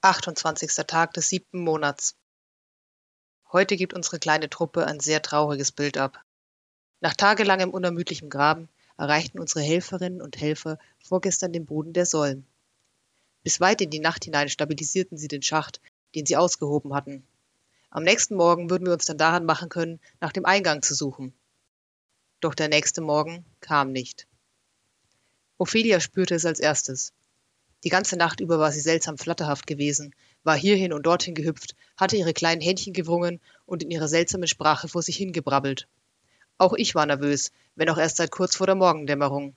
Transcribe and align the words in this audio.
28. 0.00 0.86
Tag 0.86 1.12
des 1.14 1.28
siebten 1.28 1.58
Monats. 1.58 2.14
Heute 3.50 3.76
gibt 3.76 3.94
unsere 3.94 4.20
kleine 4.20 4.48
Truppe 4.48 4.86
ein 4.86 5.00
sehr 5.00 5.20
trauriges 5.22 5.72
Bild 5.72 5.98
ab. 5.98 6.22
Nach 7.00 7.14
tagelangem 7.14 7.70
unermüdlichem 7.70 8.30
Graben 8.30 8.68
erreichten 8.96 9.40
unsere 9.40 9.60
Helferinnen 9.60 10.22
und 10.22 10.40
Helfer 10.40 10.78
vorgestern 11.02 11.52
den 11.52 11.66
Boden 11.66 11.94
der 11.94 12.06
Säulen. 12.06 12.46
Bis 13.42 13.58
weit 13.58 13.80
in 13.80 13.90
die 13.90 13.98
Nacht 13.98 14.22
hinein 14.22 14.48
stabilisierten 14.48 15.18
sie 15.18 15.26
den 15.26 15.42
Schacht, 15.42 15.80
den 16.14 16.26
sie 16.26 16.36
ausgehoben 16.36 16.94
hatten. 16.94 17.26
Am 17.90 18.04
nächsten 18.04 18.36
Morgen 18.36 18.70
würden 18.70 18.86
wir 18.86 18.92
uns 18.92 19.06
dann 19.06 19.18
daran 19.18 19.46
machen 19.46 19.68
können, 19.68 19.98
nach 20.20 20.32
dem 20.32 20.44
Eingang 20.44 20.80
zu 20.80 20.94
suchen. 20.94 21.34
Doch 22.38 22.54
der 22.54 22.68
nächste 22.68 23.00
Morgen 23.00 23.44
kam 23.60 23.90
nicht. 23.90 24.28
Ophelia 25.56 25.98
spürte 25.98 26.36
es 26.36 26.44
als 26.44 26.60
erstes. 26.60 27.12
Die 27.84 27.90
ganze 27.90 28.16
Nacht 28.16 28.40
über 28.40 28.58
war 28.58 28.72
sie 28.72 28.80
seltsam 28.80 29.18
flatterhaft 29.18 29.66
gewesen, 29.66 30.14
war 30.42 30.56
hierhin 30.56 30.92
und 30.92 31.06
dorthin 31.06 31.34
gehüpft, 31.34 31.76
hatte 31.96 32.16
ihre 32.16 32.32
kleinen 32.32 32.60
Händchen 32.60 32.92
gewrungen 32.92 33.40
und 33.66 33.82
in 33.82 33.90
ihrer 33.90 34.08
seltsamen 34.08 34.48
Sprache 34.48 34.88
vor 34.88 35.02
sich 35.02 35.16
hingebrabbelt. 35.16 35.86
Auch 36.58 36.74
ich 36.74 36.96
war 36.96 37.06
nervös, 37.06 37.52
wenn 37.76 37.88
auch 37.88 37.98
erst 37.98 38.16
seit 38.16 38.32
kurz 38.32 38.56
vor 38.56 38.66
der 38.66 38.74
Morgendämmerung. 38.74 39.54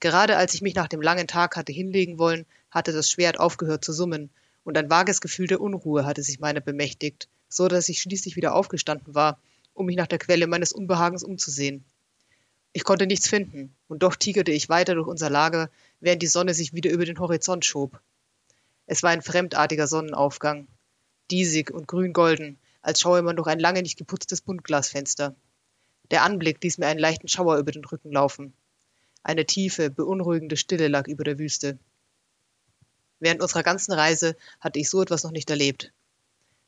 Gerade 0.00 0.36
als 0.36 0.52
ich 0.52 0.60
mich 0.60 0.74
nach 0.74 0.88
dem 0.88 1.00
langen 1.00 1.26
Tag 1.26 1.56
hatte 1.56 1.72
hinlegen 1.72 2.18
wollen, 2.18 2.44
hatte 2.70 2.92
das 2.92 3.10
Schwert 3.10 3.40
aufgehört 3.40 3.84
zu 3.84 3.92
summen, 3.92 4.30
und 4.62 4.76
ein 4.76 4.90
vages 4.90 5.22
Gefühl 5.22 5.46
der 5.46 5.60
Unruhe 5.60 6.04
hatte 6.04 6.22
sich 6.22 6.40
meiner 6.40 6.60
bemächtigt, 6.60 7.28
so 7.48 7.68
dass 7.68 7.88
ich 7.88 8.02
schließlich 8.02 8.36
wieder 8.36 8.54
aufgestanden 8.54 9.14
war, 9.14 9.38
um 9.72 9.86
mich 9.86 9.96
nach 9.96 10.06
der 10.06 10.18
Quelle 10.18 10.46
meines 10.46 10.72
Unbehagens 10.72 11.24
umzusehen. 11.24 11.84
Ich 12.72 12.84
konnte 12.84 13.06
nichts 13.06 13.28
finden, 13.28 13.74
und 13.88 14.02
doch 14.02 14.14
tigerte 14.14 14.52
ich 14.52 14.68
weiter 14.68 14.94
durch 14.94 15.08
unser 15.08 15.30
Lager, 15.30 15.70
während 16.00 16.22
die 16.22 16.26
Sonne 16.26 16.54
sich 16.54 16.72
wieder 16.72 16.90
über 16.90 17.04
den 17.04 17.18
Horizont 17.18 17.64
schob. 17.64 18.00
Es 18.86 19.02
war 19.02 19.10
ein 19.10 19.22
fremdartiger 19.22 19.86
Sonnenaufgang, 19.86 20.66
diesig 21.30 21.70
und 21.70 21.86
grün-golden, 21.86 22.58
als 22.82 23.00
schaue 23.00 23.22
man 23.22 23.36
durch 23.36 23.48
ein 23.48 23.60
lange 23.60 23.82
nicht 23.82 23.98
geputztes 23.98 24.40
Buntglasfenster. 24.40 25.34
Der 26.10 26.24
Anblick 26.24 26.62
ließ 26.62 26.78
mir 26.78 26.86
einen 26.86 26.98
leichten 26.98 27.28
Schauer 27.28 27.58
über 27.58 27.72
den 27.72 27.84
Rücken 27.84 28.10
laufen. 28.10 28.52
Eine 29.22 29.46
tiefe, 29.46 29.90
beunruhigende 29.90 30.56
Stille 30.56 30.88
lag 30.88 31.06
über 31.06 31.24
der 31.24 31.38
Wüste. 31.38 31.78
Während 33.20 33.42
unserer 33.42 33.62
ganzen 33.62 33.92
Reise 33.92 34.34
hatte 34.60 34.78
ich 34.78 34.88
so 34.88 35.02
etwas 35.02 35.24
noch 35.24 35.30
nicht 35.30 35.50
erlebt. 35.50 35.92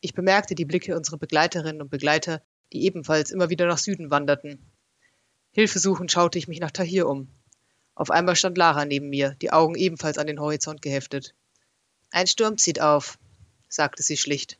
Ich 0.00 0.14
bemerkte 0.14 0.54
die 0.54 0.66
Blicke 0.66 0.96
unserer 0.96 1.16
Begleiterinnen 1.16 1.80
und 1.80 1.90
Begleiter, 1.90 2.42
die 2.72 2.84
ebenfalls 2.84 3.30
immer 3.30 3.50
wieder 3.50 3.66
nach 3.66 3.78
Süden 3.78 4.10
wanderten, 4.10 4.58
Hilfesuchend 5.54 6.10
schaute 6.10 6.38
ich 6.38 6.48
mich 6.48 6.60
nach 6.60 6.70
Tahir 6.70 7.06
um. 7.06 7.28
Auf 7.94 8.10
einmal 8.10 8.36
stand 8.36 8.56
Lara 8.56 8.84
neben 8.84 9.10
mir, 9.10 9.36
die 9.42 9.52
Augen 9.52 9.74
ebenfalls 9.74 10.18
an 10.18 10.26
den 10.26 10.40
Horizont 10.40 10.82
geheftet. 10.82 11.34
Ein 12.10 12.26
Sturm 12.26 12.58
zieht 12.58 12.80
auf, 12.80 13.18
sagte 13.68 14.02
sie 14.02 14.16
schlicht. 14.16 14.58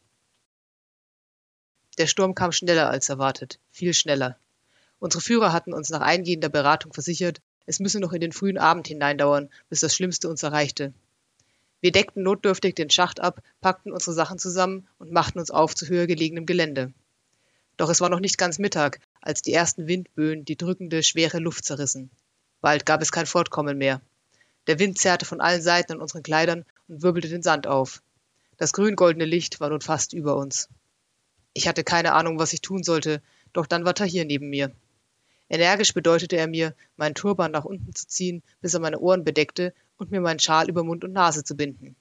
Der 1.98 2.06
Sturm 2.06 2.34
kam 2.34 2.52
schneller 2.52 2.89
als 2.89 3.08
erwartet, 3.08 3.58
viel 3.70 3.94
schneller. 3.94 4.39
Unsere 4.98 5.20
Führer 5.20 5.52
hatten 5.52 5.74
uns 5.74 5.91
nach 5.91 6.00
eingehender 6.00 6.48
Beratung 6.48 6.92
versichert, 6.92 7.41
es 7.66 7.80
müsse 7.80 8.00
noch 8.00 8.12
in 8.12 8.20
den 8.20 8.33
frühen 8.33 8.58
Abend 8.58 8.89
hineindauern, 8.89 9.50
bis 9.69 9.80
das 9.80 9.94
Schlimmste 9.94 10.28
uns 10.28 10.42
erreichte. 10.42 10.92
Wir 11.80 11.92
deckten 11.92 12.22
notdürftig 12.22 12.74
den 12.74 12.91
Schacht 12.91 13.20
ab, 13.20 13.42
packten 13.61 13.92
unsere 13.92 14.14
Sachen 14.14 14.39
zusammen 14.39 14.86
und 14.98 15.12
machten 15.12 15.39
uns 15.39 15.50
auf 15.50 15.74
zu 15.74 15.89
höher 15.89 16.06
gelegenem 16.06 16.46
Gelände. 16.46 16.92
Doch 17.77 17.91
es 17.91 18.00
war 18.00 18.08
noch 18.08 18.20
nicht 18.20 18.39
ganz 18.39 18.58
Mittag, 18.58 19.00
als 19.20 19.42
die 19.42 19.52
ersten 19.52 19.89
Windböen 19.89 20.44
die 20.44 20.56
drückende, 20.56 21.02
schwere 21.02 21.39
Luft 21.39 21.64
zerrissen. 21.64 22.11
Bald 22.62 22.86
gab 22.86 23.02
es 23.02 23.10
kein 23.12 23.27
Fortkommen 23.27 23.77
mehr. 23.77 24.00
Der 24.68 24.78
Wind 24.78 24.96
zerrte 24.96 25.27
von 25.27 25.41
allen 25.41 25.60
Seiten 25.60 25.92
an 25.92 26.00
unseren 26.00 26.22
Kleidern 26.22 26.64
und 26.86 27.02
wirbelte 27.02 27.28
den 27.28 27.42
Sand 27.42 27.66
auf. 27.66 28.02
Das 28.56 28.72
grün-goldene 28.72 29.24
Licht 29.24 29.58
war 29.58 29.68
nun 29.68 29.80
fast 29.80 30.12
über 30.12 30.36
uns. 30.36 30.68
Ich 31.55 31.66
hatte 31.66 31.83
keine 31.83 32.12
Ahnung, 32.12 32.38
was 32.38 32.52
ich 32.52 32.62
tun 32.62 32.84
sollte, 32.84 33.20
doch 33.52 33.66
dann 33.66 33.84
war 33.84 33.94
Tahir 33.94 34.24
neben 34.24 34.48
mir. 34.48 34.70
Energisch 35.48 35.92
bedeutete 35.92 36.36
er 36.36 36.46
mir, 36.46 36.74
meinen 36.96 37.17
Turban 37.17 37.50
nach 37.50 37.64
unten 37.64 37.95
zu 37.95 38.06
ziehen, 38.06 38.45
bis 38.61 38.74
er 38.74 38.80
meine 38.80 39.00
Ohren 39.00 39.24
bedeckte 39.24 39.74
und 39.98 40.12
mir 40.12 40.20
meinen 40.20 40.39
Schal 40.39 40.68
über 40.68 40.84
Mund 40.84 41.02
und 41.02 41.12
Nase 41.12 41.42
zu 41.42 41.56
binden. 41.56 41.96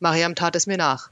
Mariam 0.00 0.34
tat 0.34 0.54
es 0.54 0.66
mir 0.66 0.76
nach. 0.76 1.10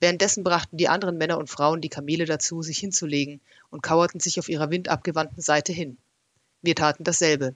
Währenddessen 0.00 0.44
brachten 0.44 0.76
die 0.76 0.88
anderen 0.88 1.16
Männer 1.16 1.38
und 1.38 1.48
Frauen 1.48 1.80
die 1.80 1.88
Kamele 1.88 2.26
dazu, 2.26 2.62
sich 2.62 2.78
hinzulegen 2.78 3.40
und 3.70 3.82
kauerten 3.82 4.20
sich 4.20 4.38
auf 4.38 4.50
ihrer 4.50 4.70
windabgewandten 4.70 5.42
Seite 5.42 5.72
hin. 5.72 5.96
Wir 6.62 6.74
taten 6.74 7.04
dasselbe. 7.04 7.54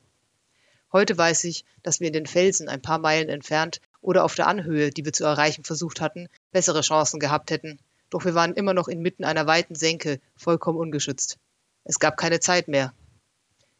Heute 0.95 1.19
weiß 1.19 1.43
ich, 1.43 1.65
dass 1.83 1.99
wir 1.99 2.07
in 2.07 2.13
den 2.13 2.27
Felsen 2.27 2.69
ein 2.69 2.81
paar 2.81 3.01
Meilen 3.01 3.29
entfernt 3.29 3.81
oder 4.01 4.23
auf 4.23 4.37
der 4.37 4.47
Anhöhe, 4.47 4.91
die 4.91 5.05
wir 5.05 5.13
zu 5.13 5.25
erreichen 5.25 5.65
versucht 5.65 6.01
hatten, 6.01 6.29
bessere 6.53 6.83
Chancen 6.83 7.19
gehabt 7.19 7.51
hätten, 7.51 7.81
doch 8.11 8.25
wir 8.25 8.37
waren 8.37 8.55
immer 8.55 8.75
noch 8.75 8.87
inmitten 8.87 9.25
einer 9.25 9.49
weiten 9.49 9.75
Senke, 9.75 10.21
vollkommen 10.37 10.79
ungeschützt. 10.79 11.39
Es 11.83 11.99
gab 11.99 12.17
keine 12.17 12.39
Zeit 12.39 12.69
mehr. 12.69 12.95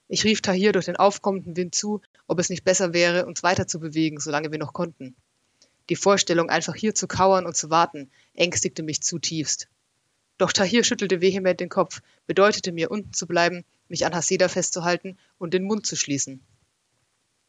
Ich 0.09 0.25
rief 0.25 0.43
Tahir 0.43 0.73
durch 0.73 0.87
den 0.87 0.97
aufkommenden 0.97 1.57
Wind 1.57 1.77
zu, 1.77 2.03
ob 2.27 2.41
es 2.41 2.51
nicht 2.51 2.65
besser 2.65 2.93
wäre, 2.93 3.27
uns 3.27 3.45
weiter 3.45 3.69
zu 3.69 3.79
bewegen, 3.79 4.19
solange 4.19 4.51
wir 4.51 4.59
noch 4.59 4.73
konnten. 4.73 5.15
Die 5.91 5.97
Vorstellung, 5.97 6.51
einfach 6.51 6.75
hier 6.75 6.97
zu 6.97 7.07
kauern 7.07 7.47
und 7.47 7.57
zu 7.57 7.71
warten, 7.71 8.11
ängstigte 8.35 8.83
mich 8.83 9.03
zutiefst. 9.03 9.69
Doch 10.37 10.53
Tahir 10.53 10.83
schüttelte 10.83 11.21
vehement 11.21 11.61
den 11.61 11.69
Kopf, 11.69 12.03
bedeutete 12.27 12.73
mir, 12.73 12.91
unten 12.91 13.13
zu 13.13 13.29
bleiben, 13.29 13.65
mich 13.89 14.05
an 14.05 14.17
Haseda 14.17 14.49
festzuhalten 14.49 15.17
und 15.39 15.55
den 15.55 15.63
Mund 15.63 15.87
zu 15.87 15.95
schließen. 15.95 16.45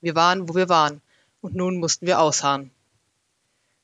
Wir 0.01 0.15
waren, 0.15 0.49
wo 0.49 0.55
wir 0.55 0.69
waren, 0.69 1.01
und 1.41 1.55
nun 1.55 1.77
mussten 1.77 2.05
wir 2.05 2.19
ausharren. 2.19 2.71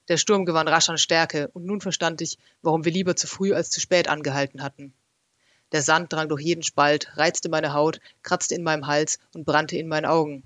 Der 0.08 0.18
Sturm 0.18 0.46
gewann 0.46 0.68
rasch 0.68 0.90
an 0.90 0.98
Stärke, 0.98 1.50
und 1.54 1.66
nun 1.66 1.82
verstand 1.82 2.22
ich, 2.22 2.38
warum 2.62 2.86
wir 2.86 2.92
lieber 2.92 3.16
zu 3.16 3.28
früh 3.28 3.54
als 3.54 3.70
zu 3.70 3.80
spät 3.80 4.08
angehalten 4.08 4.64
hatten. 4.64 4.94
Der 5.72 5.82
Sand 5.82 6.12
drang 6.12 6.28
durch 6.28 6.42
jeden 6.42 6.64
Spalt, 6.64 7.16
reizte 7.16 7.48
meine 7.48 7.74
Haut, 7.74 8.02
kratzte 8.24 8.56
in 8.56 8.64
meinem 8.64 8.88
Hals 8.88 9.20
und 9.34 9.46
brannte 9.46 9.78
in 9.78 9.88
meinen 9.88 10.06
Augen. 10.06 10.44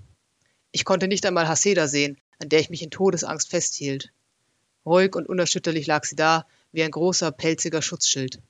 Ich 0.70 0.84
konnte 0.84 1.08
nicht 1.08 1.26
einmal 1.26 1.48
Haseda 1.48 1.88
sehen, 1.88 2.16
an 2.38 2.48
der 2.48 2.60
ich 2.60 2.70
mich 2.70 2.82
in 2.82 2.90
Todesangst 2.90 3.48
festhielt. 3.48 4.12
Ruhig 4.84 5.16
und 5.16 5.28
unerschütterlich 5.28 5.86
lag 5.86 6.04
sie 6.04 6.16
da, 6.16 6.46
wie 6.70 6.84
ein 6.84 6.92
großer, 6.92 7.32
pelziger 7.32 7.82
Schutzschild. 7.82 8.40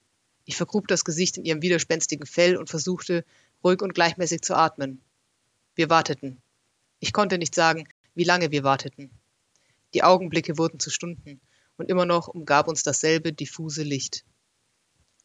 Ich 0.45 0.57
vergrub 0.57 0.87
das 0.87 1.05
Gesicht 1.05 1.39
in 1.39 1.45
ihrem 1.45 1.63
widerspenstigen 1.63 2.27
Fell 2.27 2.57
und 2.57 2.69
versuchte, 2.69 3.25
ruhig 3.65 3.81
und 3.81 3.95
gleichmäßig 3.95 4.43
zu 4.43 4.55
atmen. 4.55 5.01
Wir 5.75 5.89
warteten. 5.89 6.43
Ich 6.99 7.13
konnte 7.13 7.39
nicht 7.39 7.55
sagen, 7.55 7.89
wie 8.15 8.25
lange 8.25 8.51
wir 8.51 8.65
warteten. 8.65 9.11
Die 9.95 10.03
Augenblicke 10.03 10.59
wurden 10.59 10.81
zu 10.81 10.91
Stunden, 10.91 11.41
und 11.77 11.91
immer 11.91 12.07
noch 12.07 12.29
umgab 12.29 12.69
uns 12.69 12.83
dasselbe 12.83 13.33
diffuse 13.33 13.83
Licht. 13.83 14.25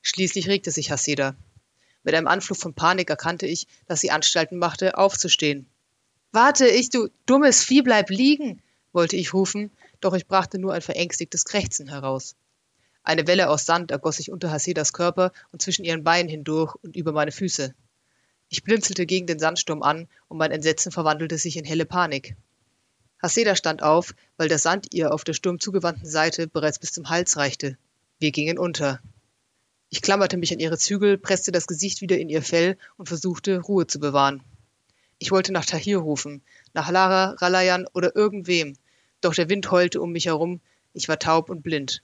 Schließlich 0.01 0.47
regte 0.47 0.71
sich 0.71 0.91
Haseda. 0.91 1.35
Mit 2.03 2.15
einem 2.15 2.27
Anflug 2.27 2.57
von 2.57 2.73
Panik 2.73 3.09
erkannte 3.09 3.45
ich, 3.45 3.67
dass 3.85 4.01
sie 4.01 4.11
Anstalten 4.11 4.57
machte, 4.57 4.97
aufzustehen. 4.97 5.67
Warte, 6.31 6.67
ich, 6.67 6.89
du 6.89 7.09
dummes 7.25 7.63
Vieh, 7.63 7.81
bleib 7.81 8.09
liegen, 8.09 8.61
wollte 8.91 9.15
ich 9.15 9.33
rufen, 9.33 9.71
doch 9.99 10.13
ich 10.13 10.27
brachte 10.27 10.57
nur 10.57 10.73
ein 10.73 10.81
verängstigtes 10.81 11.45
Krächzen 11.45 11.87
heraus. 11.87 12.35
Eine 13.03 13.27
Welle 13.27 13.49
aus 13.49 13.65
Sand 13.65 13.91
ergoss 13.91 14.17
sich 14.17 14.31
unter 14.31 14.51
Hasedas 14.51 14.93
Körper 14.93 15.31
und 15.51 15.61
zwischen 15.61 15.85
ihren 15.85 16.03
Beinen 16.03 16.29
hindurch 16.29 16.75
und 16.75 16.95
über 16.95 17.11
meine 17.11 17.31
Füße. 17.31 17.73
Ich 18.53 18.63
blinzelte 18.63 19.05
gegen 19.05 19.27
den 19.27 19.39
Sandsturm 19.39 19.81
an 19.81 20.09
und 20.27 20.37
mein 20.37 20.51
Entsetzen 20.51 20.91
verwandelte 20.91 21.37
sich 21.37 21.55
in 21.55 21.63
helle 21.63 21.85
Panik. 21.85 22.35
Haseda 23.21 23.55
stand 23.55 23.81
auf, 23.81 24.13
weil 24.35 24.49
der 24.49 24.59
Sand 24.59 24.87
ihr 24.91 25.13
auf 25.13 25.23
der 25.23 25.31
Sturm 25.31 25.61
zugewandten 25.61 26.05
Seite 26.09 26.47
bereits 26.47 26.77
bis 26.77 26.91
zum 26.91 27.09
Hals 27.09 27.37
reichte. 27.37 27.77
Wir 28.19 28.31
gingen 28.31 28.59
unter. 28.59 28.99
Ich 29.89 30.01
klammerte 30.01 30.35
mich 30.35 30.51
an 30.51 30.59
ihre 30.59 30.77
Zügel, 30.77 31.17
presste 31.17 31.53
das 31.53 31.65
Gesicht 31.65 32.01
wieder 32.01 32.17
in 32.17 32.27
ihr 32.27 32.41
Fell 32.41 32.77
und 32.97 33.07
versuchte, 33.07 33.57
Ruhe 33.57 33.87
zu 33.87 34.01
bewahren. 34.01 34.43
Ich 35.17 35.31
wollte 35.31 35.53
nach 35.53 35.65
Tahir 35.65 35.99
rufen, 35.99 36.41
nach 36.73 36.91
Lara, 36.91 37.35
Ralayan 37.39 37.87
oder 37.93 38.17
irgendwem, 38.17 38.75
doch 39.21 39.33
der 39.33 39.47
Wind 39.47 39.71
heulte 39.71 40.01
um 40.01 40.11
mich 40.11 40.25
herum, 40.25 40.59
ich 40.91 41.07
war 41.07 41.19
taub 41.19 41.49
und 41.49 41.63
blind. 41.63 42.03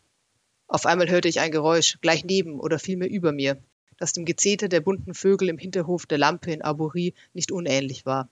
Auf 0.67 0.85
einmal 0.85 1.09
hörte 1.09 1.27
ich 1.27 1.41
ein 1.41 1.51
Geräusch, 1.51 1.97
gleich 1.99 2.23
neben 2.23 2.57
oder 2.57 2.79
vielmehr 2.79 3.09
über 3.09 3.33
mir, 3.33 3.61
das 3.97 4.13
dem 4.13 4.25
Gezeter 4.25 4.67
der 4.67 4.81
bunten 4.81 5.13
Vögel 5.13 5.49
im 5.49 5.57
Hinterhof 5.57 6.05
der 6.05 6.17
Lampe 6.17 6.51
in 6.51 6.61
Aburi 6.61 7.13
nicht 7.33 7.51
unähnlich 7.51 8.05
war. 8.05 8.29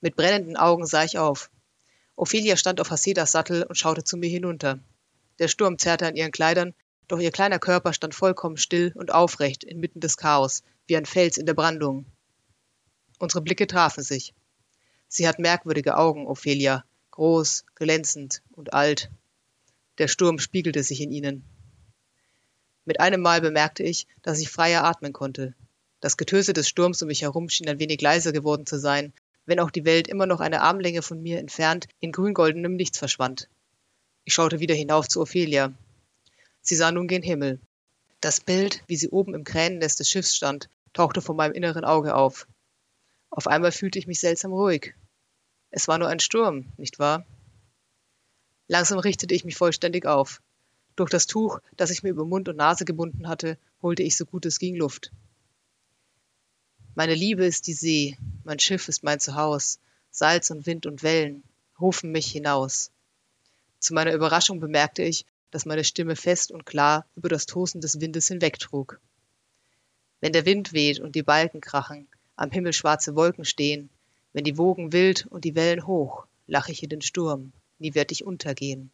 Mit 0.00 0.16
brennenden 0.16 0.56
Augen 0.56 0.86
sah 0.86 1.04
ich 1.04 1.18
auf. 1.18 1.50
Ophelia 2.16 2.56
stand 2.56 2.80
auf 2.80 2.90
Hasedas 2.90 3.32
Sattel 3.32 3.62
und 3.62 3.76
schaute 3.76 4.04
zu 4.04 4.16
mir 4.16 4.28
hinunter. 4.28 4.80
Der 5.38 5.48
Sturm 5.48 5.78
zerrte 5.78 6.06
an 6.06 6.16
ihren 6.16 6.32
Kleidern, 6.32 6.74
doch 7.06 7.18
ihr 7.18 7.30
kleiner 7.30 7.58
Körper 7.58 7.92
stand 7.92 8.14
vollkommen 8.14 8.56
still 8.56 8.92
und 8.94 9.12
aufrecht 9.12 9.64
inmitten 9.64 10.00
des 10.00 10.16
Chaos, 10.16 10.62
wie 10.86 10.96
ein 10.96 11.06
Fels 11.06 11.38
in 11.38 11.46
der 11.46 11.54
Brandung. 11.54 12.06
Unsere 13.18 13.42
Blicke 13.42 13.66
trafen 13.66 14.02
sich. 14.02 14.34
Sie 15.08 15.26
hat 15.26 15.38
merkwürdige 15.38 15.96
Augen, 15.96 16.26
Ophelia, 16.26 16.84
groß, 17.12 17.64
glänzend 17.74 18.42
und 18.52 18.74
alt. 18.74 19.10
Der 19.98 20.06
Sturm 20.06 20.38
spiegelte 20.38 20.82
sich 20.82 21.00
in 21.00 21.10
ihnen. 21.10 21.44
Mit 22.88 23.00
einem 23.00 23.20
Mal 23.20 23.42
bemerkte 23.42 23.82
ich, 23.82 24.06
dass 24.22 24.40
ich 24.40 24.48
freier 24.48 24.82
atmen 24.82 25.12
konnte. 25.12 25.54
Das 26.00 26.16
Getöse 26.16 26.54
des 26.54 26.70
Sturms 26.70 27.02
um 27.02 27.08
mich 27.08 27.20
herum 27.20 27.50
schien 27.50 27.68
ein 27.68 27.78
wenig 27.78 28.00
leiser 28.00 28.32
geworden 28.32 28.64
zu 28.64 28.78
sein, 28.78 29.12
wenn 29.44 29.60
auch 29.60 29.70
die 29.70 29.84
Welt 29.84 30.08
immer 30.08 30.24
noch 30.24 30.40
eine 30.40 30.62
Armlänge 30.62 31.02
von 31.02 31.22
mir 31.22 31.38
entfernt 31.38 31.86
in 32.00 32.12
grüngoldenem 32.12 32.76
Nichts 32.76 32.96
verschwand. 32.96 33.50
Ich 34.24 34.32
schaute 34.32 34.58
wieder 34.58 34.74
hinauf 34.74 35.06
zu 35.06 35.20
Ophelia. 35.20 35.74
Sie 36.62 36.76
sah 36.76 36.90
nun 36.90 37.08
gen 37.08 37.22
Himmel. 37.22 37.60
Das 38.22 38.40
Bild, 38.40 38.82
wie 38.86 38.96
sie 38.96 39.10
oben 39.10 39.34
im 39.34 39.44
Kränennest 39.44 40.00
des 40.00 40.08
Schiffs 40.08 40.34
stand, 40.34 40.70
tauchte 40.94 41.20
vor 41.20 41.34
meinem 41.34 41.52
inneren 41.52 41.84
Auge 41.84 42.14
auf. 42.14 42.46
Auf 43.28 43.48
einmal 43.48 43.72
fühlte 43.72 43.98
ich 43.98 44.06
mich 44.06 44.20
seltsam 44.20 44.54
ruhig. 44.54 44.94
Es 45.68 45.88
war 45.88 45.98
nur 45.98 46.08
ein 46.08 46.20
Sturm, 46.20 46.72
nicht 46.78 46.98
wahr? 46.98 47.26
Langsam 48.66 48.98
richtete 48.98 49.34
ich 49.34 49.44
mich 49.44 49.56
vollständig 49.58 50.06
auf. 50.06 50.40
Durch 50.98 51.10
das 51.10 51.28
Tuch, 51.28 51.60
das 51.76 51.90
ich 51.90 52.02
mir 52.02 52.08
über 52.08 52.24
Mund 52.24 52.48
und 52.48 52.56
Nase 52.56 52.84
gebunden 52.84 53.28
hatte, 53.28 53.56
holte 53.82 54.02
ich 54.02 54.16
so 54.16 54.26
gut 54.26 54.44
es 54.46 54.58
ging 54.58 54.74
Luft. 54.74 55.12
Meine 56.96 57.14
Liebe 57.14 57.46
ist 57.46 57.68
die 57.68 57.72
See, 57.72 58.18
mein 58.42 58.58
Schiff 58.58 58.88
ist 58.88 59.04
mein 59.04 59.20
Zuhaus, 59.20 59.78
Salz 60.10 60.50
und 60.50 60.66
Wind 60.66 60.86
und 60.86 61.04
Wellen 61.04 61.44
rufen 61.80 62.10
mich 62.10 62.32
hinaus. 62.32 62.90
Zu 63.78 63.94
meiner 63.94 64.12
Überraschung 64.12 64.58
bemerkte 64.58 65.04
ich, 65.04 65.24
dass 65.52 65.66
meine 65.66 65.84
Stimme 65.84 66.16
fest 66.16 66.50
und 66.50 66.66
klar 66.66 67.06
über 67.14 67.28
das 67.28 67.46
Tosen 67.46 67.80
des 67.80 68.00
Windes 68.00 68.26
hinwegtrug. 68.26 69.00
Wenn 70.18 70.32
der 70.32 70.46
Wind 70.46 70.72
weht 70.72 70.98
und 70.98 71.14
die 71.14 71.22
Balken 71.22 71.60
krachen, 71.60 72.08
am 72.34 72.50
Himmel 72.50 72.72
schwarze 72.72 73.14
Wolken 73.14 73.44
stehen, 73.44 73.88
wenn 74.32 74.42
die 74.42 74.58
Wogen 74.58 74.92
wild 74.92 75.26
und 75.26 75.44
die 75.44 75.54
Wellen 75.54 75.86
hoch, 75.86 76.26
lach 76.48 76.68
ich 76.68 76.82
in 76.82 76.88
den 76.88 77.02
Sturm, 77.02 77.52
nie 77.78 77.94
werd 77.94 78.10
ich 78.10 78.24
untergehen. 78.24 78.90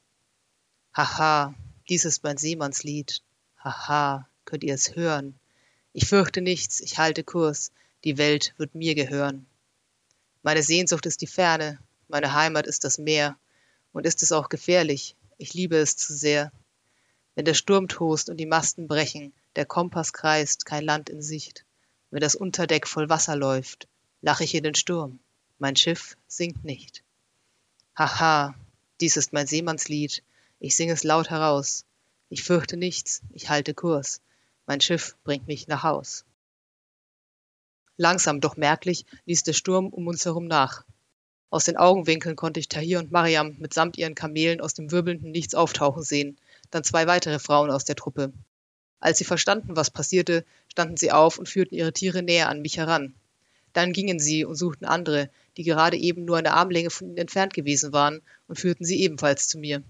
Haha, 0.92 1.54
dies 1.88 2.04
ist 2.04 2.22
mein 2.22 2.36
Seemannslied. 2.36 3.22
Haha, 3.58 4.28
könnt 4.44 4.64
ihr 4.64 4.74
es 4.74 4.96
hören? 4.96 5.38
Ich 5.92 6.06
fürchte 6.06 6.40
nichts, 6.40 6.80
ich 6.80 6.98
halte 6.98 7.24
Kurs, 7.24 7.72
die 8.04 8.18
Welt 8.18 8.54
wird 8.56 8.74
mir 8.74 8.94
gehören. 8.94 9.46
Meine 10.42 10.62
Sehnsucht 10.62 11.06
ist 11.06 11.20
die 11.20 11.26
Ferne, 11.26 11.78
meine 12.08 12.34
Heimat 12.34 12.66
ist 12.66 12.84
das 12.84 12.98
Meer, 12.98 13.36
und 13.92 14.06
ist 14.06 14.22
es 14.22 14.32
auch 14.32 14.48
gefährlich, 14.48 15.16
ich 15.38 15.54
liebe 15.54 15.76
es 15.76 15.96
zu 15.96 16.14
sehr. 16.14 16.52
Wenn 17.34 17.44
der 17.44 17.54
Sturm 17.54 17.88
tost 17.88 18.28
und 18.28 18.36
die 18.36 18.46
Masten 18.46 18.88
brechen, 18.88 19.32
der 19.56 19.66
Kompass 19.66 20.12
kreist, 20.12 20.66
kein 20.66 20.84
Land 20.84 21.08
in 21.08 21.22
Sicht. 21.22 21.64
Wenn 22.10 22.20
das 22.20 22.34
Unterdeck 22.34 22.86
voll 22.86 23.08
Wasser 23.08 23.36
läuft, 23.36 23.88
lach 24.20 24.40
ich 24.40 24.54
in 24.54 24.64
den 24.64 24.74
Sturm, 24.74 25.18
mein 25.58 25.76
Schiff 25.76 26.16
sinkt 26.26 26.64
nicht. 26.64 27.02
Haha, 27.96 28.54
dies 29.00 29.16
ist 29.16 29.32
mein 29.32 29.46
Seemannslied, 29.46 30.22
ich 30.60 30.76
sing 30.76 30.90
es 30.90 31.04
laut 31.04 31.30
heraus. 31.30 31.84
Ich 32.28 32.42
fürchte 32.42 32.76
nichts, 32.76 33.22
ich 33.32 33.48
halte 33.48 33.74
Kurs, 33.74 34.20
mein 34.66 34.80
Schiff 34.80 35.16
bringt 35.24 35.46
mich 35.46 35.68
nach 35.68 35.82
Haus. 35.82 36.24
Langsam, 37.96 38.40
doch 38.40 38.56
merklich, 38.56 39.04
ließ 39.26 39.44
der 39.44 39.52
Sturm 39.52 39.88
um 39.88 40.06
uns 40.06 40.24
herum 40.24 40.46
nach. 40.46 40.84
Aus 41.50 41.64
den 41.64 41.76
Augenwinkeln 41.76 42.34
konnte 42.34 42.58
ich 42.58 42.68
Tahir 42.68 42.98
und 42.98 43.12
Mariam 43.12 43.54
mitsamt 43.58 43.96
ihren 43.96 44.16
Kamelen 44.16 44.60
aus 44.60 44.74
dem 44.74 44.90
wirbelnden 44.90 45.30
Nichts 45.30 45.54
auftauchen 45.54 46.02
sehen, 46.02 46.36
dann 46.70 46.82
zwei 46.82 47.06
weitere 47.06 47.38
Frauen 47.38 47.70
aus 47.70 47.84
der 47.84 47.94
Truppe. 47.94 48.32
Als 48.98 49.18
sie 49.18 49.24
verstanden, 49.24 49.76
was 49.76 49.90
passierte, 49.90 50.44
standen 50.66 50.96
sie 50.96 51.12
auf 51.12 51.38
und 51.38 51.48
führten 51.48 51.76
ihre 51.76 51.92
Tiere 51.92 52.22
näher 52.22 52.48
an 52.48 52.62
mich 52.62 52.78
heran. 52.78 53.14
Dann 53.72 53.92
gingen 53.92 54.18
sie 54.18 54.44
und 54.44 54.56
suchten 54.56 54.86
andere, 54.86 55.30
die 55.56 55.62
gerade 55.62 55.96
eben 55.96 56.24
nur 56.24 56.38
eine 56.38 56.54
Armlänge 56.54 56.90
von 56.90 57.08
ihnen 57.08 57.18
entfernt 57.18 57.54
gewesen 57.54 57.92
waren, 57.92 58.22
und 58.48 58.58
führten 58.58 58.84
sie 58.84 59.00
ebenfalls 59.00 59.46
zu 59.46 59.58
mir. 59.58 59.82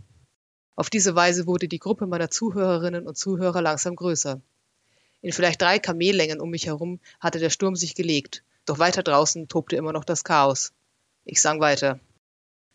Auf 0.77 0.91
diese 0.91 1.15
Weise 1.15 1.47
wurde 1.47 1.69
die 1.69 1.79
Gruppe 1.79 2.07
meiner 2.07 2.31
Zuhörerinnen 2.31 3.07
und 3.07 3.17
Zuhörer 3.17 3.63
langsam 3.63 3.95
größer. 3.95 4.41
In 5.23 5.33
vielleicht 5.33 5.63
drei 5.63 5.79
Kamellängen 5.79 6.41
um 6.41 6.51
mich 6.51 6.67
herum 6.67 7.01
hatte 7.21 7.39
der 7.39 7.51
Sturm 7.51 7.77
sich 7.77 7.95
gelegt, 7.95 8.43
doch 8.67 8.79
weiter 8.79 9.03
draußen 9.03 9.49
tobte 9.49 9.77
immer 9.77 9.93
noch 9.93 10.05
das 10.05 10.25
Chaos. 10.25 10.73
Ich 11.25 11.41
sang 11.41 11.61
weiter. 11.61 12.01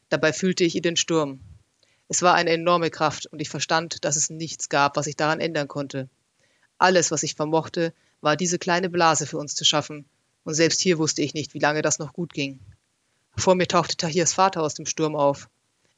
Dabei 0.09 0.33
fühlte 0.33 0.63
ich 0.63 0.75
in 0.75 0.81
den 0.81 0.95
Sturm. 0.95 1.39
Es 2.07 2.21
war 2.21 2.33
eine 2.33 2.49
enorme 2.49 2.89
Kraft 2.89 3.27
und 3.27 3.39
ich 3.39 3.49
verstand, 3.49 4.03
dass 4.03 4.15
es 4.15 4.29
nichts 4.29 4.69
gab, 4.69 4.97
was 4.97 5.05
ich 5.05 5.15
daran 5.15 5.39
ändern 5.39 5.67
konnte. 5.67 6.09
Alles, 6.79 7.11
was 7.11 7.23
ich 7.23 7.35
vermochte, 7.35 7.93
war 8.21 8.35
diese 8.35 8.57
kleine 8.57 8.89
Blase 8.89 9.27
für 9.27 9.37
uns 9.37 9.53
zu 9.53 9.65
schaffen, 9.65 10.05
und 10.43 10.53
selbst 10.55 10.81
hier 10.81 10.97
wusste 10.97 11.21
ich 11.21 11.33
nicht, 11.33 11.53
wie 11.53 11.59
lange 11.59 11.81
das 11.81 11.99
noch 11.99 12.13
gut 12.13 12.33
ging. 12.33 12.59
Vor 13.35 13.53
mir 13.55 13.67
tauchte 13.67 13.97
Tahirs 13.97 14.33
Vater 14.33 14.63
aus 14.63 14.73
dem 14.73 14.85
Sturm 14.87 15.15
auf. 15.15 15.49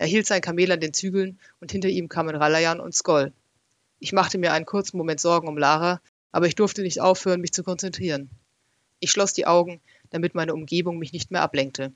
Er 0.02 0.08
hielt 0.08 0.26
sein 0.26 0.42
Kamel 0.42 0.72
an 0.72 0.80
den 0.80 0.96
Zügeln 0.96 1.40
und 1.60 1.72
hinter 1.72 1.88
ihm 1.88 2.10
kamen 2.10 2.36
Ralayan 2.36 2.80
und 2.80 2.96
Skoll. 2.96 3.34
Ich 4.00 4.14
machte 4.14 4.40
mir 4.40 4.52
einen 4.52 4.66
kurzen 4.66 4.98
Moment 4.98 5.20
Sorgen 5.20 5.48
um 5.48 5.60
Lara, 5.60 6.02
aber 6.32 6.48
ich 6.48 6.56
durfte 6.56 6.82
nicht 6.82 7.00
aufhören, 7.00 7.40
mich 7.40 7.54
zu 7.54 7.62
konzentrieren. 7.62 8.32
Ich 9.00 9.12
schloss 9.12 9.34
die 9.34 9.46
Augen, 9.46 9.80
damit 10.10 10.34
meine 10.34 10.56
Umgebung 10.56 10.98
mich 10.98 11.14
nicht 11.14 11.30
mehr 11.30 11.44
ablenkte. 11.44 11.94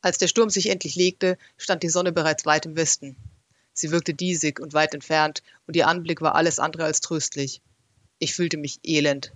Als 0.00 0.18
der 0.18 0.28
Sturm 0.28 0.48
sich 0.48 0.70
endlich 0.70 0.94
legte, 0.94 1.38
stand 1.56 1.82
die 1.82 1.88
Sonne 1.88 2.12
bereits 2.12 2.46
weit 2.46 2.66
im 2.66 2.76
Westen. 2.76 3.16
Sie 3.72 3.90
wirkte 3.90 4.14
diesig 4.14 4.60
und 4.60 4.72
weit 4.72 4.94
entfernt, 4.94 5.42
und 5.66 5.74
ihr 5.74 5.88
Anblick 5.88 6.20
war 6.20 6.36
alles 6.36 6.60
andere 6.60 6.84
als 6.84 7.00
tröstlich. 7.00 7.62
Ich 8.20 8.32
fühlte 8.32 8.58
mich 8.58 8.78
elend. 8.84 9.32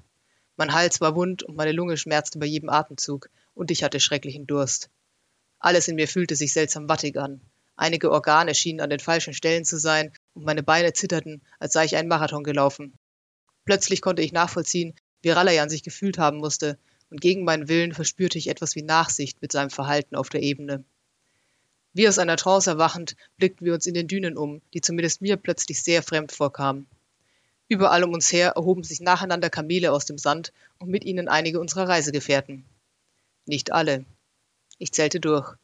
Mein 0.57 0.73
Hals 0.73 1.01
war 1.01 1.17
wund 1.17 1.43
und 1.43 1.57
meine 1.57 1.73
Lunge 1.73 1.97
schmerzte 1.97 2.39
bei 2.39 2.47
jedem 2.47 2.69
Atemzug, 2.69 3.29
und 3.55 3.73
ich 3.73 3.83
hatte 3.83 3.99
schrecklichen 3.99 4.47
Durst. 4.47 4.89
Alles 5.65 5.89
in 5.89 5.97
mir 5.97 6.09
fühlte 6.09 6.37
sich 6.37 6.53
seltsam 6.53 6.91
wattig 6.91 7.17
an. 7.17 7.41
Einige 7.75 8.13
Organe 8.13 8.55
schienen 8.55 8.83
an 8.83 8.91
den 8.91 9.01
falschen 9.01 9.33
Stellen 9.33 9.65
zu 9.65 9.79
sein, 9.79 10.13
und 10.35 10.45
meine 10.45 10.63
Beine 10.63 10.93
zitterten, 10.93 11.41
als 11.59 11.73
sei 11.73 11.87
ich 11.87 11.97
einen 11.97 12.11
Marathon 12.11 12.45
gelaufen. 12.45 12.93
Plötzlich 13.65 14.03
konnte 14.03 14.21
ich 14.21 14.31
nachvollziehen, 14.31 14.95
wie 15.23 15.31
Ralayan 15.31 15.71
sich 15.71 15.83
gefühlt 15.83 16.19
haben 16.19 16.37
musste, 16.37 16.79
und 17.09 17.23
gegen 17.23 17.45
meinen 17.45 17.67
Willen 17.67 17.95
verspürte 17.95 18.37
ich 18.37 18.49
etwas 18.49 18.75
wie 18.75 18.83
Nachsicht 18.83 19.41
mit 19.41 19.53
seinem 19.53 19.71
Verhalten 19.71 20.17
auf 20.17 20.29
der 20.29 20.43
Ebene. 20.43 20.85
Wie 21.95 22.09
aus 22.09 22.19
einer 22.19 22.37
Trance 22.37 22.69
erwachend, 22.69 23.17
blickten 23.39 23.65
wir 23.65 23.73
uns 23.73 23.87
in 23.87 23.95
den 23.95 24.07
Dünen 24.07 24.37
um, 24.37 24.61
die 24.75 24.83
zumindest 24.83 25.23
mir 25.23 25.39
plötzlich 25.39 25.83
sehr 25.83 26.03
fremd 26.03 26.31
vorkamen. 26.31 26.87
Überall 27.69 28.05
um 28.05 28.13
uns 28.13 28.31
her 28.31 28.53
erhoben 28.55 28.85
sich 28.85 29.01
nacheinander 29.01 29.49
Kamele 29.49 29.93
aus 29.93 30.05
dem 30.05 30.19
Sand 30.19 30.53
und 30.79 30.91
mit 30.91 31.07
ihnen 31.07 31.27
einige 31.27 31.59
unserer 31.59 31.89
Reisegefährten. 31.89 32.67
Nicht 33.47 33.73
alle. 33.73 34.05
Ich 34.79 34.93
zählte 34.93 35.21
durch. 35.21 35.55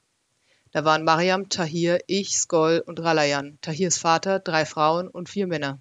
Da 0.73 0.85
waren 0.85 1.05
Mariam, 1.05 1.49
Tahir, 1.49 2.01
ich, 2.07 2.39
Skoll 2.39 2.83
und 2.87 3.01
Ralayan, 3.01 3.59
Tahirs 3.61 3.99
Vater, 3.99 4.39
drei 4.39 4.65
Frauen 4.65 5.09
und 5.09 5.29
vier 5.29 5.47
Männer. 5.47 5.81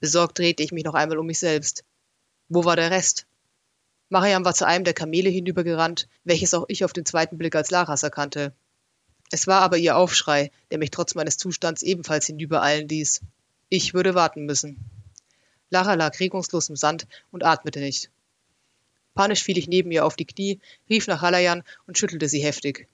Besorgt 0.00 0.38
drehte 0.38 0.62
ich 0.62 0.72
mich 0.72 0.84
noch 0.84 0.94
einmal 0.94 1.18
um 1.18 1.26
mich 1.26 1.38
selbst. 1.38 1.84
Wo 2.48 2.64
war 2.64 2.76
der 2.76 2.90
Rest? 2.90 3.26
Mariam 4.10 4.44
war 4.44 4.54
zu 4.54 4.66
einem 4.66 4.84
der 4.84 4.92
Kamele 4.92 5.30
hinübergerannt, 5.30 6.08
welches 6.24 6.52
auch 6.52 6.66
ich 6.68 6.84
auf 6.84 6.92
den 6.92 7.06
zweiten 7.06 7.38
Blick 7.38 7.56
als 7.56 7.70
Laras 7.70 8.02
erkannte. 8.02 8.52
Es 9.30 9.46
war 9.46 9.62
aber 9.62 9.78
ihr 9.78 9.96
Aufschrei, 9.96 10.50
der 10.70 10.78
mich 10.78 10.90
trotz 10.90 11.14
meines 11.14 11.38
Zustands 11.38 11.82
ebenfalls 11.82 12.26
hinübereilen 12.26 12.86
ließ. 12.86 13.22
Ich 13.70 13.94
würde 13.94 14.14
warten 14.14 14.44
müssen. 14.44 14.78
Lara 15.70 15.94
lag 15.94 16.20
regungslos 16.20 16.68
im 16.68 16.76
Sand 16.76 17.06
und 17.30 17.44
atmete 17.44 17.80
nicht. 17.80 18.10
Panisch 19.14 19.42
fiel 19.42 19.58
ich 19.58 19.68
neben 19.68 19.90
ihr 19.90 20.04
auf 20.04 20.16
die 20.16 20.26
Knie, 20.26 20.60
rief 20.90 21.06
nach 21.06 21.22
Halayan 21.22 21.62
und 21.86 21.98
schüttelte 21.98 22.28
sie 22.28 22.42
heftig. 22.44 22.88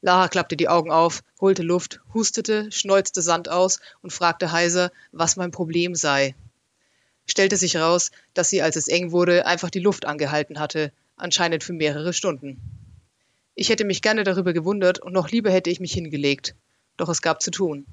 Lara 0.00 0.28
klappte 0.28 0.56
die 0.56 0.68
Augen 0.68 0.90
auf, 0.90 1.22
holte 1.40 1.62
Luft, 1.62 2.00
hustete, 2.12 2.72
schneuzte 2.72 3.22
Sand 3.22 3.48
aus 3.48 3.80
und 4.00 4.12
fragte 4.12 4.50
heiser, 4.50 4.90
was 5.12 5.36
mein 5.36 5.50
Problem 5.50 5.94
sei 5.94 6.34
stellte 7.26 7.56
sich 7.56 7.74
heraus, 7.74 8.10
dass 8.34 8.50
sie, 8.50 8.62
als 8.62 8.76
es 8.76 8.88
eng 8.88 9.12
wurde, 9.12 9.46
einfach 9.46 9.70
die 9.70 9.80
Luft 9.80 10.04
angehalten 10.04 10.58
hatte, 10.58 10.92
anscheinend 11.16 11.64
für 11.64 11.72
mehrere 11.72 12.12
Stunden. 12.12 12.60
Ich 13.54 13.68
hätte 13.68 13.84
mich 13.84 14.02
gerne 14.02 14.24
darüber 14.24 14.52
gewundert 14.52 14.98
und 14.98 15.12
noch 15.12 15.30
lieber 15.30 15.50
hätte 15.50 15.70
ich 15.70 15.80
mich 15.80 15.92
hingelegt, 15.92 16.54
doch 16.96 17.08
es 17.08 17.22
gab 17.22 17.42
zu 17.42 17.50
tun. 17.50 17.86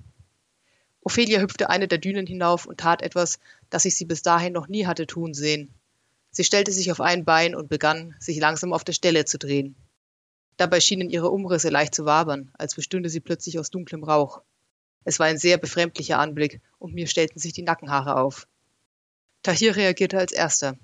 Ophelia 1.02 1.40
hüpfte 1.40 1.70
eine 1.70 1.88
der 1.88 1.98
Dünen 1.98 2.28
hinauf 2.28 2.66
und 2.66 2.80
tat 2.80 3.02
etwas, 3.02 3.40
das 3.70 3.86
ich 3.86 3.96
sie 3.96 4.06
bis 4.06 4.22
dahin 4.22 4.54
noch 4.54 4.68
nie 4.68 4.86
hatte 4.86 5.08
tun 5.08 5.34
sehen. 5.34 5.70
Sie 6.32 6.44
stellte 6.44 6.72
sich 6.72 6.92
auf 6.92 7.02
ein 7.02 7.26
Bein 7.26 7.56
und 7.56 7.70
begann, 7.70 8.16
sich 8.20 8.40
langsam 8.40 8.74
auf 8.74 8.84
der 8.84 8.94
Stelle 8.94 9.26
zu 9.26 9.38
drehen. 9.38 9.76
Dabei 10.58 10.80
schienen 10.80 11.10
ihre 11.10 11.30
Umrisse 11.30 11.70
leicht 11.70 11.96
zu 11.96 12.06
wabern, 12.06 12.52
als 12.54 12.76
bestünde 12.76 13.10
sie 13.10 13.22
plötzlich 13.22 13.60
aus 13.60 13.70
dunklem 13.72 14.04
Rauch. 14.04 14.42
Es 15.06 15.20
war 15.20 15.26
ein 15.26 15.38
sehr 15.38 15.58
befremdlicher 15.58 16.20
Anblick, 16.20 16.62
und 16.78 16.94
mir 16.94 17.08
stellten 17.08 17.40
sich 17.40 17.54
die 17.54 17.64
Nackenhaare 17.64 18.18
auf. 18.18 18.48
Tahir 19.42 19.76
reagierte 19.76 20.18
als 20.18 20.32
erster. 20.32 20.78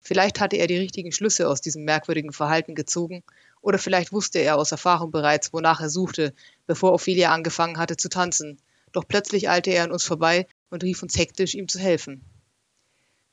Vielleicht 0.00 0.40
hatte 0.40 0.56
er 0.56 0.66
die 0.66 0.78
richtigen 0.78 1.12
Schlüsse 1.12 1.48
aus 1.48 1.60
diesem 1.60 1.84
merkwürdigen 1.84 2.32
Verhalten 2.32 2.74
gezogen, 2.74 3.22
oder 3.60 3.78
vielleicht 3.78 4.12
wusste 4.12 4.38
er 4.38 4.56
aus 4.56 4.72
Erfahrung 4.72 5.10
bereits, 5.10 5.52
wonach 5.52 5.80
er 5.80 5.90
suchte, 5.90 6.34
bevor 6.66 6.92
Ophelia 6.92 7.30
angefangen 7.32 7.78
hatte 7.78 7.96
zu 7.96 8.08
tanzen. 8.08 8.60
Doch 8.92 9.06
plötzlich 9.06 9.48
eilte 9.48 9.70
er 9.70 9.84
an 9.84 9.92
uns 9.92 10.04
vorbei 10.04 10.46
und 10.70 10.82
rief 10.82 11.02
uns 11.02 11.16
hektisch, 11.16 11.54
ihm 11.54 11.68
zu 11.68 11.78
helfen. 11.78 12.24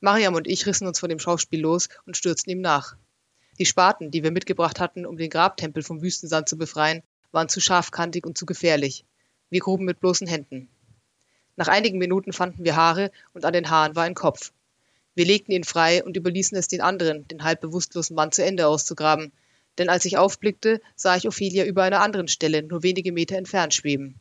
Mariam 0.00 0.34
und 0.34 0.46
ich 0.46 0.66
rissen 0.66 0.86
uns 0.86 1.00
von 1.00 1.08
dem 1.08 1.18
Schauspiel 1.18 1.60
los 1.60 1.88
und 2.06 2.16
stürzten 2.16 2.52
ihm 2.52 2.60
nach. 2.60 2.96
Die 3.58 3.66
Spaten, 3.66 4.10
die 4.12 4.22
wir 4.22 4.30
mitgebracht 4.30 4.78
hatten, 4.78 5.04
um 5.04 5.16
den 5.16 5.30
Grabtempel 5.30 5.82
vom 5.82 6.02
Wüstensand 6.02 6.48
zu 6.48 6.56
befreien, 6.56 7.02
waren 7.32 7.48
zu 7.48 7.60
scharfkantig 7.60 8.24
und 8.24 8.38
zu 8.38 8.46
gefährlich. 8.46 9.04
Wir 9.50 9.60
gruben 9.60 9.84
mit 9.84 9.98
bloßen 9.98 10.28
Händen. 10.28 10.68
Nach 11.56 11.66
einigen 11.66 11.98
Minuten 11.98 12.32
fanden 12.32 12.64
wir 12.64 12.76
Haare 12.76 13.10
und 13.32 13.44
an 13.44 13.52
den 13.52 13.68
Haaren 13.68 13.96
war 13.96 14.04
ein 14.04 14.14
Kopf. 14.14 14.52
Wir 15.16 15.24
legten 15.24 15.50
ihn 15.50 15.64
frei 15.64 16.04
und 16.04 16.16
überließen 16.16 16.56
es 16.56 16.68
den 16.68 16.80
anderen, 16.80 17.26
den 17.26 17.42
halb 17.42 17.60
bewusstlosen 17.60 18.14
Mann 18.14 18.30
zu 18.30 18.44
Ende 18.44 18.68
auszugraben. 18.68 19.32
Denn 19.76 19.88
als 19.88 20.04
ich 20.04 20.16
aufblickte, 20.16 20.80
sah 20.94 21.16
ich 21.16 21.26
Ophelia 21.26 21.64
über 21.64 21.82
einer 21.82 22.00
anderen 22.00 22.28
Stelle, 22.28 22.62
nur 22.62 22.84
wenige 22.84 23.10
Meter 23.10 23.36
entfernt, 23.36 23.74
schweben. 23.74 24.20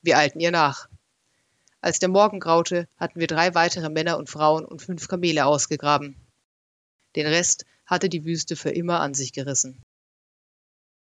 Wir 0.00 0.18
eilten 0.18 0.40
ihr 0.40 0.50
nach. 0.50 0.88
Als 1.82 1.98
der 1.98 2.08
Morgen 2.08 2.40
graute, 2.40 2.88
hatten 2.96 3.20
wir 3.20 3.26
drei 3.26 3.54
weitere 3.54 3.90
Männer 3.90 4.16
und 4.16 4.30
Frauen 4.30 4.64
und 4.64 4.80
fünf 4.80 5.08
Kamele 5.08 5.44
ausgegraben. 5.44 6.16
Den 7.16 7.26
Rest 7.26 7.66
hatte 7.84 8.08
die 8.08 8.24
Wüste 8.24 8.56
für 8.56 8.70
immer 8.70 9.00
an 9.00 9.12
sich 9.12 9.32
gerissen 9.32 9.82